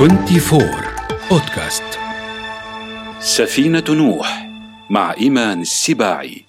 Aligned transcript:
24 0.00 0.62
بودكاست 1.30 1.82
سفينة 3.20 3.84
نوح 3.88 4.48
مع 4.90 5.14
إيمان 5.20 5.60
السباعي. 5.60 6.44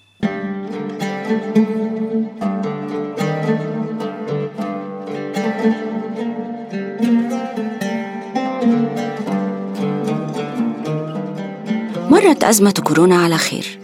مرت 12.10 12.44
أزمة 12.44 12.74
كورونا 12.84 13.16
على 13.16 13.38
خير. 13.38 13.78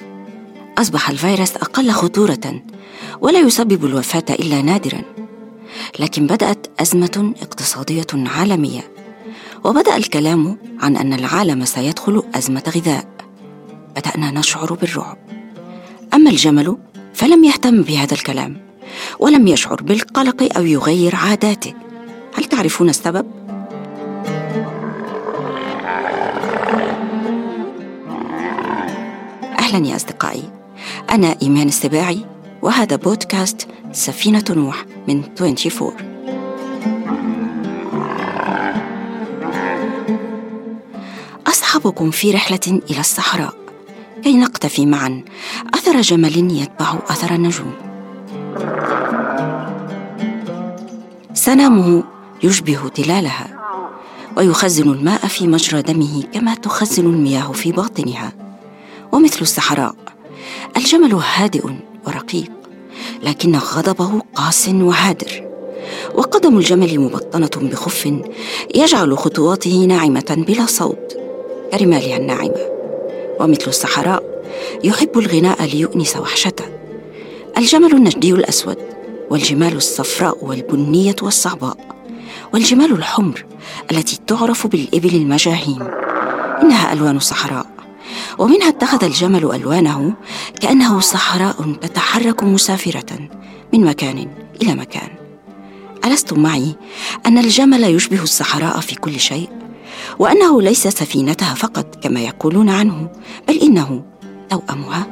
أصبح 0.78 1.10
الفيروس 1.10 1.56
أقل 1.56 1.90
خطورة 1.90 2.62
ولا 3.20 3.38
يسبب 3.40 3.84
الوفاة 3.84 4.24
إلا 4.30 4.62
نادرا. 4.62 5.02
لكن 5.98 6.26
بدأت 6.26 6.66
أزمة 6.80 7.34
اقتصادية 7.42 8.06
عالمية. 8.14 8.97
وبدأ 9.64 9.96
الكلام 9.96 10.56
عن 10.80 10.96
أن 10.96 11.12
العالم 11.12 11.64
سيدخل 11.64 12.22
أزمة 12.34 12.62
غذاء. 12.76 13.04
بدأنا 13.96 14.30
نشعر 14.30 14.72
بالرعب. 14.74 15.16
أما 16.14 16.30
الجمل 16.30 16.76
فلم 17.14 17.44
يهتم 17.44 17.82
بهذا 17.82 18.14
الكلام 18.14 18.56
ولم 19.18 19.46
يشعر 19.46 19.82
بالقلق 19.82 20.56
أو 20.56 20.64
يغير 20.64 21.16
عاداته. 21.16 21.74
هل 22.34 22.44
تعرفون 22.44 22.88
السبب؟ 22.88 23.26
أهلا 29.58 29.86
يا 29.86 29.96
أصدقائي. 29.96 30.50
أنا 31.10 31.36
إيمان 31.42 31.68
السباعي 31.68 32.24
وهذا 32.62 32.96
بودكاست 32.96 33.68
سفينة 33.92 34.44
نوح 34.50 34.84
من 35.08 35.22
24 35.40 35.92
أصحابكم 41.88 42.10
في 42.10 42.30
رحلة 42.30 42.80
إلى 42.90 43.00
الصحراء. 43.00 43.54
كي 44.24 44.36
نقتفي 44.36 44.86
معا. 44.86 45.24
أثر 45.74 46.00
جمل 46.00 46.36
يتبع 46.36 46.98
أثر 47.08 47.34
النجوم. 47.34 47.72
سنامه 51.34 52.04
يشبه 52.42 52.88
تلالها 52.88 53.48
ويخزن 54.36 54.90
الماء 54.90 55.26
في 55.26 55.46
مجرى 55.46 55.82
دمه 55.82 56.22
كما 56.34 56.54
تخزن 56.54 57.06
المياه 57.06 57.52
في 57.52 57.72
باطنها. 57.72 58.32
ومثل 59.12 59.40
الصحراء 59.40 59.94
الجمل 60.76 61.14
هادئ 61.14 61.66
ورقيق 62.06 62.52
لكن 63.22 63.56
غضبه 63.56 64.22
قاس 64.34 64.68
وهادر. 64.68 65.48
وقدم 66.14 66.58
الجمل 66.58 67.00
مبطنة 67.00 67.70
بخف 67.70 68.12
يجعل 68.74 69.18
خطواته 69.18 69.84
ناعمة 69.84 70.44
بلا 70.48 70.66
صوت. 70.66 71.17
كرمالها 71.72 72.16
الناعمه 72.16 72.68
ومثل 73.40 73.66
الصحراء 73.66 74.22
يحب 74.84 75.18
الغناء 75.18 75.64
ليؤنس 75.64 76.16
وحشته. 76.16 76.64
الجمل 77.58 77.92
النجدي 77.92 78.32
الأسود 78.32 78.76
والجمال 79.30 79.76
الصفراء 79.76 80.44
والبنية 80.44 81.16
والصعباء 81.22 81.76
والجمال 82.54 82.92
الحمر 82.92 83.44
التي 83.92 84.18
تعرف 84.26 84.66
بالإبل 84.66 85.14
المجاهيم. 85.14 85.82
إنها 86.62 86.92
ألوان 86.92 87.18
صحراء. 87.18 87.66
ومنها 88.38 88.68
اتخذ 88.68 89.04
الجمل 89.04 89.54
ألوانه 89.54 90.14
كأنه 90.60 91.00
صحراء 91.00 91.72
تتحرك 91.80 92.42
مسافرة 92.42 93.28
من 93.72 93.84
مكان 93.84 94.28
إلى 94.62 94.74
مكان. 94.74 95.08
ألستم 96.04 96.40
معي 96.40 96.74
أن 97.26 97.38
الجمل 97.38 97.84
يشبه 97.84 98.22
الصحراء 98.22 98.80
في 98.80 98.94
كل 98.94 99.20
شيء؟ 99.20 99.48
وأنه 100.18 100.62
ليس 100.62 100.88
سفينتها 100.88 101.54
فقط 101.54 101.98
كما 102.02 102.20
يقولون 102.20 102.68
عنه 102.68 103.08
بل 103.48 103.54
إنه 103.54 104.02
توأمها. 104.50 105.06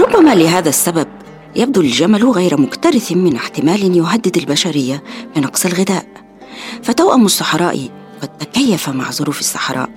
ربما 0.00 0.34
لهذا 0.34 0.68
السبب 0.68 1.06
يبدو 1.56 1.80
الجمل 1.80 2.30
غير 2.30 2.60
مكترث 2.60 3.12
من 3.12 3.36
احتمال 3.36 3.96
يهدد 3.96 4.36
البشرية 4.36 5.02
بنقص 5.36 5.66
الغذاء. 5.66 6.06
فتوأم 6.82 7.24
الصحراء 7.24 7.88
قد 8.22 8.28
تكيف 8.38 8.88
مع 8.88 9.10
ظروف 9.10 9.40
الصحراء 9.40 9.90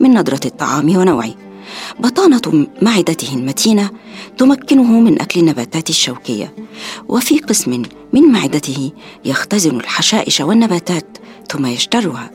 من 0.00 0.18
ندرة 0.18 0.40
الطعام 0.44 0.96
ونوعه. 0.96 1.49
بطانة 1.98 2.66
معدته 2.82 3.34
المتينة 3.34 3.90
تمكنه 4.38 5.00
من 5.00 5.20
أكل 5.20 5.40
النباتات 5.40 5.90
الشوكية 5.90 6.54
وفي 7.08 7.38
قسم 7.38 7.82
من 8.12 8.22
معدته 8.22 8.92
يختزن 9.24 9.76
الحشائش 9.76 10.40
والنباتات 10.40 11.18
ثم 11.50 11.66
يجترها 11.66 12.30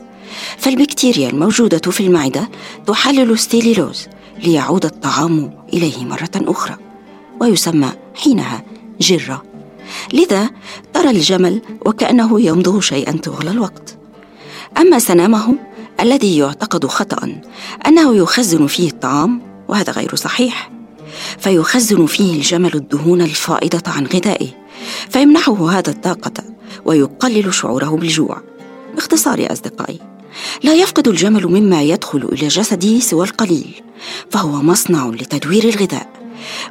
فالبكتيريا 0.58 1.30
الموجودة 1.30 1.90
في 1.90 2.00
المعدة 2.00 2.48
تحلل 2.86 3.30
الستيليلوز 3.30 4.06
ليعود 4.44 4.84
الطعام 4.84 5.50
إليه 5.72 6.04
مرة 6.04 6.30
أخرى 6.34 6.76
ويسمى 7.40 7.92
حينها 8.14 8.62
جرة. 9.00 9.42
لذا 10.12 10.50
ترى 10.92 11.10
الجمل 11.10 11.62
وكأنه 11.86 12.40
يمضغ 12.40 12.80
شيئا 12.80 13.12
طوال 13.12 13.48
الوقت. 13.48 13.96
أما 14.78 14.98
سنامه 14.98 15.54
الذي 16.00 16.38
يعتقد 16.38 16.86
خطأ 16.86 17.40
أنه 17.86 18.16
يخزن 18.16 18.66
فيه 18.66 18.88
الطعام 18.88 19.42
وهذا 19.68 19.92
غير 19.92 20.14
صحيح. 20.14 20.70
فيخزن 21.38 22.06
فيه 22.06 22.36
الجمل 22.36 22.74
الدهون 22.74 23.22
الفائضة 23.22 23.90
عن 23.90 24.06
غذائه 24.06 24.48
فيمنحه 25.08 25.70
هذا 25.70 25.90
الطاقة 25.90 26.44
ويقلل 26.84 27.54
شعوره 27.54 27.96
بالجوع. 27.96 28.42
باختصار 28.94 29.38
يا 29.40 29.52
أصدقائي 29.52 30.00
لا 30.62 30.74
يفقد 30.74 31.08
الجمل 31.08 31.46
مما 31.46 31.82
يدخل 31.82 32.28
إلى 32.32 32.48
جسده 32.48 33.00
سوى 33.00 33.24
القليل 33.24 33.82
فهو 34.30 34.62
مصنع 34.62 35.06
لتدوير 35.08 35.64
الغذاء. 35.64 36.08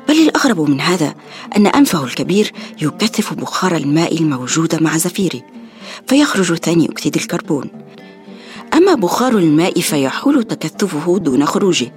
بل 0.08 0.14
الأغرب 0.14 0.69
من 0.69 0.81
هذا 0.81 1.16
أن 1.58 1.68
أنفه 1.68 2.03
الكبير 2.03 2.52
يكثف 2.81 3.34
بخار 3.34 3.75
الماء 3.75 4.18
الموجود 4.18 4.84
مع 4.84 4.97
زفيره 4.97 5.41
فيخرج 6.08 6.53
ثاني 6.53 6.85
أكسيد 6.85 7.16
الكربون. 7.16 7.69
أما 8.75 8.94
بخار 8.94 9.38
الماء 9.38 9.80
فيحول 9.81 10.44
تكثفه 10.44 11.18
دون 11.18 11.46
خروجه 11.46 11.91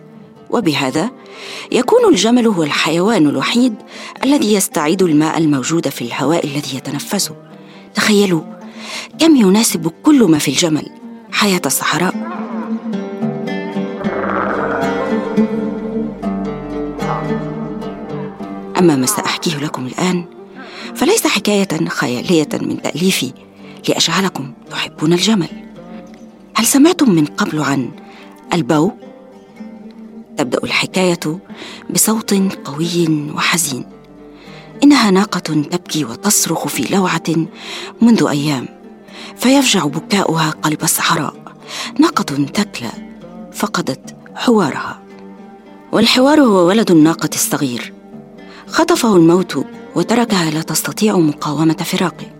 وبهذا 0.50 1.10
يكون 1.72 2.04
الجمل 2.08 2.46
هو 2.46 2.62
الحيوان 2.62 3.28
الوحيد 3.28 3.74
الذي 4.24 4.54
يستعيد 4.54 5.02
الماء 5.02 5.38
الموجود 5.38 5.88
في 5.88 6.02
الهواء 6.02 6.46
الذي 6.46 6.76
يتنفسه. 6.76 7.36
تخيلوا 7.94 8.42
كم 9.18 9.36
يناسب 9.36 9.92
كل 10.02 10.24
ما 10.24 10.38
في 10.38 10.48
الجمل 10.48 10.90
حياة 11.32 11.62
الصحراء. 11.66 12.14
أما 18.78 18.96
ما 18.96 19.06
سأحكيه 19.06 19.56
لكم 19.58 19.86
الآن 19.86 20.24
فليس 20.94 21.26
حكاية 21.26 21.88
خيالية 21.88 22.48
من 22.52 22.82
تأليفي 22.82 23.32
لاجعلكم 23.88 24.52
تحبون 24.70 25.12
الجمل. 25.12 25.48
هل 26.58 26.66
سمعتم 26.66 27.10
من 27.10 27.24
قبل 27.24 27.62
عن 27.62 27.90
البو؟ 28.52 28.92
تبدأ 30.36 30.64
الحكاية 30.64 31.40
بصوت 31.90 32.34
قوي 32.64 33.30
وحزين. 33.34 33.84
إنها 34.84 35.10
ناقة 35.10 35.38
تبكي 35.40 36.04
وتصرخ 36.04 36.68
في 36.68 36.94
لوعة 36.94 37.22
منذ 38.02 38.26
أيام 38.28 38.68
فيفجع 39.36 39.84
بكاؤها 39.84 40.50
قلب 40.50 40.82
الصحراء 40.82 41.34
ناقة 41.98 42.44
تكلى 42.44 42.92
فقدت 43.52 44.16
حوارها. 44.34 45.02
والحوار 45.92 46.40
هو 46.40 46.68
ولد 46.68 46.90
الناقة 46.90 47.30
الصغير. 47.34 47.92
خطفه 48.66 49.16
الموت 49.16 49.64
وتركها 49.94 50.50
لا 50.50 50.62
تستطيع 50.62 51.18
مقاومة 51.18 51.76
فراقه. 51.76 52.37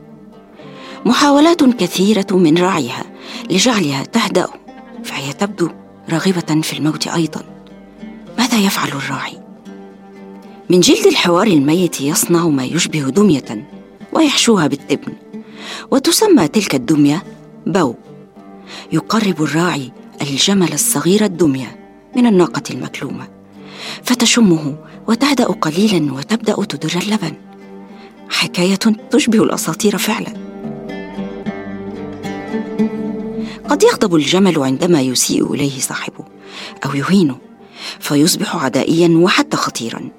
محاولات 1.07 1.65
كثيرة 1.65 2.27
من 2.31 2.59
راعيها 2.59 3.05
لجعلها 3.51 4.03
تهدأ 4.03 4.47
فهي 5.05 5.33
تبدو 5.33 5.69
راغبة 6.11 6.61
في 6.61 6.73
الموت 6.73 7.07
أيضا. 7.07 7.43
ماذا 8.39 8.59
يفعل 8.59 8.89
الراعي؟ 8.89 9.39
من 10.71 10.81
جلد 10.81 11.07
الحوار 11.07 11.47
الميت 11.47 12.01
يصنع 12.01 12.49
ما 12.49 12.65
يشبه 12.65 13.01
دمية 13.01 13.69
ويحشوها 14.13 14.67
بالتبن 14.67 15.13
وتسمى 15.91 16.49
تلك 16.49 16.75
الدمية 16.75 17.23
بو. 17.67 17.95
يقرب 18.93 19.43
الراعي 19.43 19.93
الجمل 20.23 20.73
الصغير 20.73 21.25
الدمية 21.25 21.79
من 22.17 22.27
الناقة 22.27 22.63
المكلومة 22.71 23.29
فتشمه 24.05 24.77
وتهدأ 25.09 25.45
قليلا 25.45 26.13
وتبدأ 26.13 26.65
تدر 26.65 27.01
اللبن. 27.03 27.33
حكاية 28.31 28.79
تشبه 29.11 29.43
الأساطير 29.43 29.99
فعلا. 29.99 30.48
قد 33.69 33.83
يغضب 33.83 34.15
الجمل 34.15 34.59
عندما 34.59 35.01
يسيء 35.01 35.55
إليه 35.55 35.81
صاحبه 35.81 36.25
أو 36.87 36.95
يهينه 36.95 37.39
فيصبح 38.01 38.57
عدائيا 38.65 39.09
وحتى 39.09 39.57
خطيرا 39.57 40.11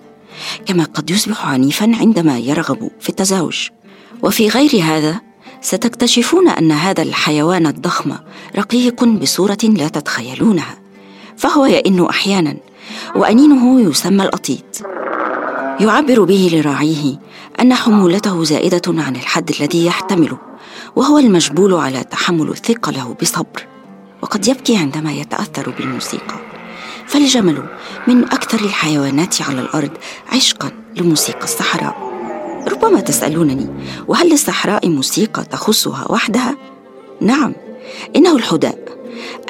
كما 0.66 0.84
قد 0.84 1.10
يصبح 1.10 1.46
عنيفا 1.46 1.96
عندما 2.00 2.40
يرغب 2.40 2.92
في 3.00 3.10
التزاوج. 3.10 3.70
وفي 4.24 4.48
غير 4.48 4.82
هذا 4.84 5.22
ستكتشفون 5.62 6.50
أن 6.50 6.72
هذا 6.72 7.04
الحيوان 7.04 7.68
الضخم 7.68 8.16
رقيق 8.58 9.04
بصورة 9.04 9.58
لا 9.64 9.88
تتخيلونها 9.88 10.78
فهو 11.38 11.66
يئن 11.66 12.06
أحيانا 12.06 12.58
وأنينه 13.16 13.90
يسمى 13.90 14.24
الاطيط 14.24 14.82
يعبر 15.80 16.24
به 16.24 16.50
لراعيه 16.54 17.20
أن 17.62 17.74
حمولته 17.74 18.44
زائدة 18.44 18.82
عن 18.88 19.16
الحد 19.16 19.52
الذي 19.60 19.86
يحتمله 19.86 20.38
وهو 20.96 21.18
المجبول 21.18 21.74
على 21.74 22.04
تحمل 22.04 22.58
ثقله 22.58 23.16
بصبر 23.22 23.68
وقد 24.22 24.48
يبكي 24.48 24.78
عندما 24.78 25.14
يتأثر 25.14 25.70
بالموسيقى. 25.70 26.36
فالجمل 27.08 27.64
من 28.08 28.24
أكثر 28.24 28.60
الحيوانات 28.60 29.42
على 29.42 29.62
الأرض 29.62 29.92
عشقا 30.32 30.72
لموسيقى 30.96 31.44
الصحراء. 31.44 32.10
ربما 32.68 33.00
تسألونني 33.00 33.68
وهل 34.08 34.30
للصحراء 34.30 34.90
موسيقى 34.90 35.44
تخصها 35.44 36.12
وحدها؟ 36.12 36.58
نعم 37.22 37.56
إنه 38.16 38.36
الحداء. 38.36 38.80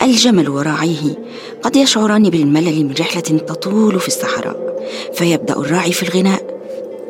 الجمل 0.02 0.50
وراعيه 0.50 1.18
قد 1.64 1.76
يشعران 1.76 2.24
بالملل 2.24 2.86
من 2.86 2.94
رحلة 3.00 3.22
تطول 3.22 4.00
في 4.00 4.08
الصحراء. 4.08 4.69
فيبدأ 5.14 5.54
الراعي 5.58 5.92
في 5.92 6.04
الغناء 6.04 6.60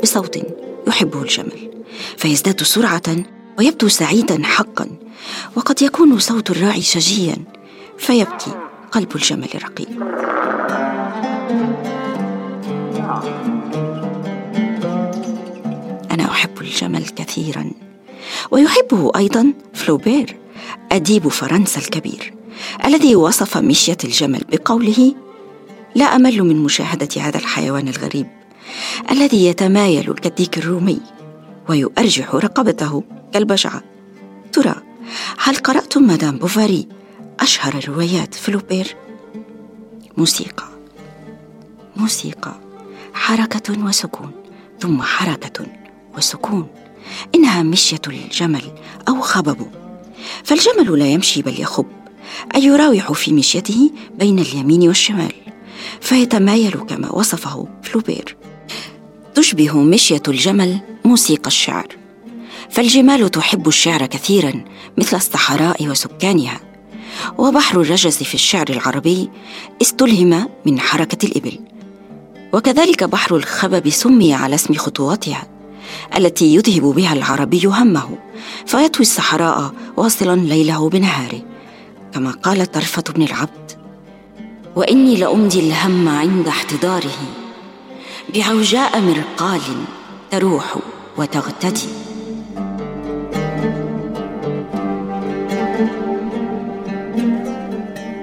بصوت 0.04 0.40
يحبه 0.88 1.22
الجمل 1.22 1.72
فيزداد 2.18 2.64
سرعة 2.64 3.16
ويبدو 3.60 3.88
سعيدا 3.88 4.44
حقا 4.44 4.90
وقد 5.56 5.82
يكون 5.82 6.20
صوت 6.20 6.52
الراعي 6.52 6.82
شجيا 6.82 7.36
فيبكي 7.98 8.52
قلب 8.92 9.16
الجمل 9.16 9.50
رقيق. 9.56 9.90
أنا 16.12 16.26
أحب 16.32 16.62
الجمل 16.62 17.06
كثيرا 17.06 17.72
ويحبه 18.52 19.12
أيضا 19.16 19.54
فلوبير 19.74 20.38
أديب 20.92 21.28
فرنسا 21.28 21.82
الكبير 21.82 22.34
الذي 22.86 23.16
وصف 23.16 23.58
مشية 23.58 23.98
الجمل 24.04 24.42
بقوله 24.52 25.14
لا 25.96 26.06
أمل 26.06 26.44
من 26.44 26.64
مشاهدة 26.64 27.22
هذا 27.22 27.38
الحيوان 27.38 27.88
الغريب 27.88 28.28
الذي 29.12 29.46
يتمايل 29.46 30.14
كالديك 30.14 30.58
الرومي 30.58 31.00
ويؤرجح 31.70 32.36
رقبته 32.36 33.04
كالبشعة. 33.34 33.84
ترى 34.52 34.76
هل 35.40 35.56
قرأتم 35.56 36.08
مدام 36.08 36.38
بوفاري 36.38 36.88
أشهر 37.40 37.90
روايات 37.90 38.36
فلوبير 38.36 38.96
موسيقى. 40.18 40.64
موسيقى. 41.96 42.60
حركة 43.14 43.86
وسكون 43.86 44.32
ثم 44.80 45.02
حركة 45.02 45.66
وسكون. 46.18 46.68
إنها 47.36 47.64
مشية 47.64 48.02
الجمل 48.08 48.64
أو 49.08 49.22
خببه 49.22 49.68
فالجمل 50.44 51.00
لا 51.00 51.06
يمشي 51.06 51.42
بل 51.42 51.62
يخب 51.62 51.86
أي 52.56 52.64
يراوح 52.64 53.12
في 53.12 53.34
مشيته 53.34 53.92
بين 54.20 54.40
اليمين 54.40 54.88
والشمال. 54.88 55.49
فيتمايل 56.02 56.72
كما 56.72 57.12
وصفه 57.12 57.68
فلوبير. 57.84 58.38
تشبه 59.36 59.78
مشية 59.78 60.24
الجمل 60.28 60.80
موسيقى 61.06 61.48
الشعر. 61.48 61.88
فالجمال 62.70 63.32
تحب 63.32 63.68
الشعر 63.68 64.06
كثيرا 64.06 64.64
مثل 64.98 65.18
الصحراء 65.18 65.88
وسكانها. 65.88 66.60
وبحر 67.38 67.82
الرجس 67.82 68.24
في 68.24 68.34
الشعر 68.34 68.70
العربي 68.70 69.30
استلهم 69.82 70.50
من 70.66 70.80
حركة 70.80 71.26
الإبل. 71.26 71.60
وكذلك 72.54 73.04
بحر 73.04 73.36
الخبب 73.36 73.90
سمي 73.90 74.34
على 74.34 74.56
اسم 74.56 74.74
خطواتها 74.74 75.48
التي 76.18 76.56
يذهب 76.56 76.84
بها 76.84 77.14
العربي 77.14 77.66
همه 77.66 78.18
فيطوي 78.66 79.02
الصحراء 79.02 79.74
واصلا 79.98 80.36
ليله 80.42 80.90
بنهاره 80.90 81.42
كما 82.14 82.32
قال 82.32 82.72
طرفة 82.72 83.04
بن 83.16 83.22
العبد 83.22 83.59
وإني 84.76 85.16
لأمضي 85.16 85.60
الهم 85.60 86.10
عند 86.10 86.48
احتضاره 86.48 87.18
بعوجاء 88.36 89.02
مرقال 89.02 89.62
تروح 90.32 90.76
وتغتدي 91.18 91.88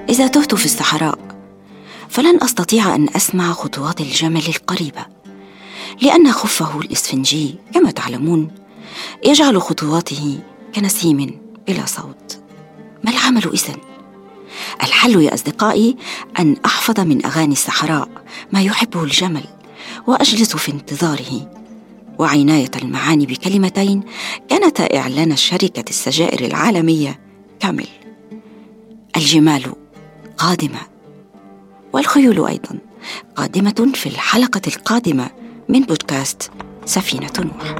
إذا 0.08 0.26
تهت 0.26 0.54
في 0.54 0.64
الصحراء 0.64 1.19
فلن 2.08 2.43
أستطيع 2.43 2.94
أن 2.94 3.08
أسمع 3.16 3.52
خطوات 3.52 4.00
الجمل 4.00 4.43
القريبة 4.48 5.06
لأن 6.02 6.32
خفه 6.32 6.81
الإسفنجي 6.81 7.54
كما 7.75 7.90
تعلمون 7.90 8.50
يجعل 9.25 9.62
خطواته 9.62 10.40
كنسيم 10.75 11.40
بلا 11.66 11.87
صوت 11.87 12.38
ما 13.04 13.10
العمل 13.10 13.50
إذن؟ 13.52 13.95
الحل 14.82 15.23
يا 15.23 15.34
أصدقائي 15.34 15.96
أن 16.38 16.56
أحفظ 16.64 17.00
من 17.00 17.26
أغاني 17.26 17.52
الصحراء 17.52 18.08
ما 18.52 18.62
يحبه 18.62 19.05
الجمل 19.05 19.44
وأجلس 20.06 20.56
في 20.56 20.73
انتظاره. 20.73 21.50
وعناية 22.19 22.70
المعاني 22.82 23.26
بكلمتين 23.26 24.02
كانتا 24.49 24.96
إعلان 24.96 25.37
شركة 25.37 25.84
السجائر 25.88 26.46
العالمية 26.46 27.20
كامل. 27.61 27.87
الجمال 29.17 29.73
قادمة 30.37 30.81
والخيول 31.93 32.46
أيضا 32.46 32.79
قادمة 33.37 33.93
في 33.94 34.06
الحلقة 34.06 34.62
القادمة 34.67 35.31
من 35.69 35.81
بودكاست 35.81 36.50
سفينة 36.84 37.32
نوح. 37.38 37.75